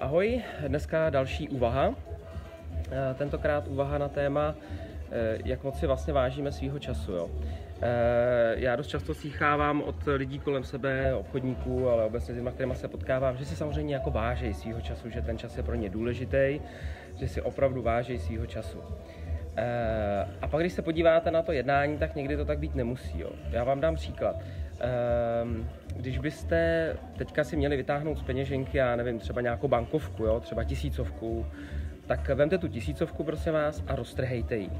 [0.00, 1.94] Ahoj, dneska další úvaha.
[2.90, 4.54] Eh, tentokrát úvaha na téma,
[5.10, 7.12] eh, jak moc si vlastně vážíme svýho času.
[7.12, 7.30] Jo.
[7.82, 12.74] Eh, já dost často slychávám od lidí kolem sebe, obchodníků, ale obecně s lidmi, kterými
[12.74, 15.90] se potkávám, že si samozřejmě jako vážejí svýho času, že ten čas je pro ně
[15.90, 16.60] důležitý,
[17.14, 18.78] že si opravdu vážejí svýho času.
[20.40, 23.20] A pak, když se podíváte na to jednání, tak někdy to tak být nemusí.
[23.20, 23.30] Jo.
[23.50, 24.36] Já vám dám příklad.
[25.42, 30.40] Um, když byste teďka si měli vytáhnout z peněženky, já nevím, třeba nějakou bankovku, jo,
[30.40, 31.46] třeba tisícovku,
[32.06, 34.70] tak vemte tu tisícovku, prosím vás, a roztrhejte ji.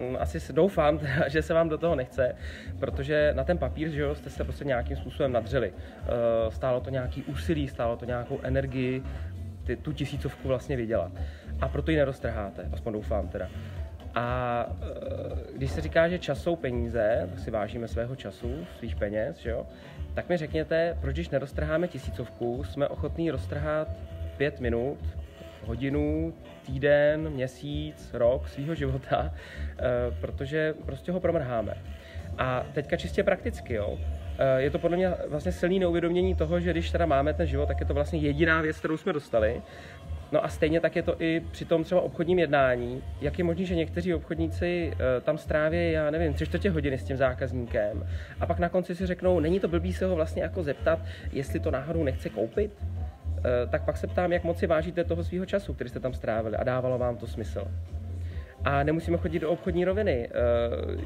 [0.00, 2.36] Mm, asi doufám, že se vám do toho nechce,
[2.80, 5.72] protože na ten papír že jo, jste se prostě nějakým způsobem nadřeli.
[5.72, 9.02] Eh, stálo to nějaký úsilí, stálo to nějakou energii,
[9.66, 11.12] ty, tu tisícovku vlastně vydělat.
[11.60, 13.48] A proto ji neroztrháte, aspoň doufám teda.
[14.14, 18.96] A eh, když se říká, že čas jsou peníze, tak si vážíme svého času, svých
[18.96, 19.66] peněz, že jo,
[20.14, 23.88] tak mi řekněte, proč když neroztrháme tisícovku, jsme ochotní roztrhat
[24.36, 24.98] pět minut,
[25.62, 26.34] hodinu,
[26.66, 29.34] týden, měsíc, rok svého života,
[29.78, 31.74] eh, protože prostě ho promrháme.
[32.38, 33.98] A teďka čistě prakticky, jo,
[34.38, 37.66] eh, je to podle mě vlastně silný neuvědomění toho, že když teda máme ten život,
[37.66, 39.62] tak je to vlastně jediná věc, kterou jsme dostali.
[40.34, 43.02] No a stejně tak je to i při tom třeba obchodním jednání.
[43.20, 47.04] Jak je možné, že někteří obchodníci eh, tam stráví, já nevím, tři čtvrtě hodiny s
[47.04, 48.06] tím zákazníkem
[48.40, 50.98] a pak na konci si řeknou, není to blbý se ho vlastně jako zeptat,
[51.32, 52.70] jestli to náhodou nechce koupit?
[53.38, 56.14] Eh, tak pak se ptám, jak moc si vážíte toho svého času, který jste tam
[56.14, 57.68] strávili a dávalo vám to smysl.
[58.64, 60.28] A nemusíme chodit do obchodní roviny.
[60.28, 60.32] Eh,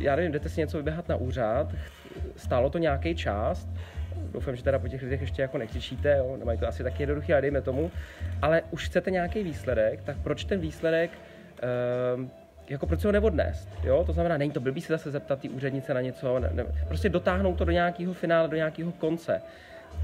[0.00, 1.74] já nevím, jdete si něco vyběhat na úřad,
[2.36, 3.68] stálo to nějaký čas,
[4.32, 6.36] doufám, že teda po těch lidech ještě jako nekřičíte, jo?
[6.38, 7.90] nemají to asi taky jednoduché, ale dejme tomu,
[8.42, 11.10] ale už chcete nějaký výsledek, tak proč ten výsledek
[12.16, 12.30] um,
[12.68, 14.04] jako proč ho neodnést, jo?
[14.06, 17.08] To znamená, není to blbý se zase zeptat ty úřednice na něco, ne, ne, prostě
[17.08, 19.42] dotáhnout to do nějakého finále, do nějakého konce.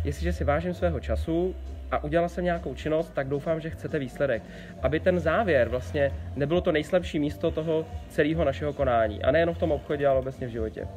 [0.05, 1.55] Jestliže si vážím svého času
[1.91, 4.43] a udělal jsem nějakou činnost, tak doufám, že chcete výsledek.
[4.83, 9.23] Aby ten závěr vlastně nebylo to nejslabší místo toho celého našeho konání.
[9.23, 10.89] A nejenom v tom obchodě, ale obecně v životě.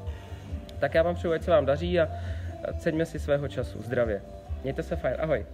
[0.79, 2.09] Tak já vám přeju, ať se vám daří a
[2.78, 3.81] ceňme si svého času.
[3.81, 4.22] Zdravě.
[4.63, 5.16] Mějte se fajn.
[5.19, 5.45] Ahoj.